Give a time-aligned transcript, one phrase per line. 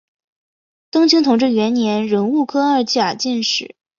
[0.89, 3.75] 登清同治元年壬戌科二甲进士。